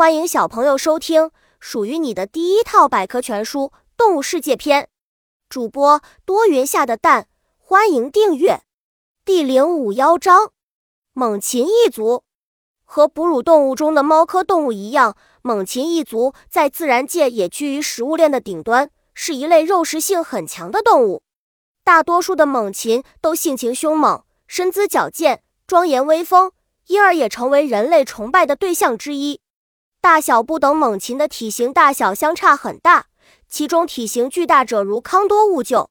[0.00, 3.64] 欢迎小朋友收听属于你的第一套百科全书
[3.98, 4.84] 《动物世界篇》。
[5.50, 8.62] 主播多云下的蛋，欢迎订阅。
[9.26, 10.52] 第零五幺章：
[11.12, 12.22] 猛禽一族。
[12.86, 21.22] 和哺乳动物中的猫科动物一样，猛禽一族在自然界也居于食物链的顶端，是一类肉食性很强的动物。
[21.84, 26.52] 大多数的猛禽都性情凶猛，身姿矫健，庄严威风，
[26.86, 29.42] 因而也成为人类崇拜的对象之一。
[30.02, 33.08] 大小不等猛禽的体型大小相差很大，
[33.48, 35.88] 其中体型巨大者如康多兀鹫。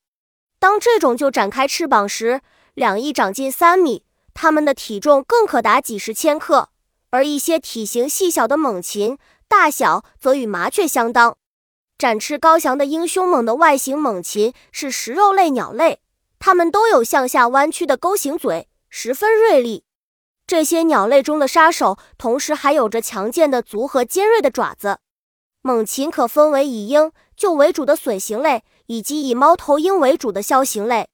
[0.60, 2.42] 当这种鹫展开翅膀时，
[2.74, 4.04] 两翼长近三米，
[4.34, 6.70] 它们的体重更可达几十千克。
[7.12, 11.38] 而一些体型细小的猛禽，大小则与麻雀相当。
[11.98, 16.02] 展翅高翔的鹰凶猛的外形猛禽是食肉类鸟类，
[16.40, 19.84] 它们都有向下弯曲的钩形嘴，十分锐利。
[20.50, 24.98] 这些鸟类中的杀手，同时还有着强健的足和尖锐的爪子。
[25.62, 31.08] 猛禽可分为以鹰、鹫为主的隼形类，以及以猫头鹰为主的枭形类。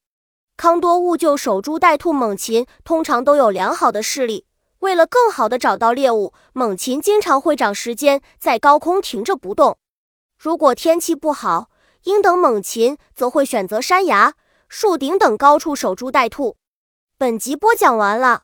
[0.56, 4.46] 康多兀鹫守株待兔猛禽通常都有良好的视力。
[4.80, 9.78] 为了更好地找到猎物，猛禽经常会长时间在高空停着不动。
[10.38, 11.70] 如果天气不好，
[12.04, 14.36] 鹰等猛禽则会选择山崖、
[14.70, 16.56] 树顶等高处守株待兔。
[17.18, 18.44] 本集播讲完了，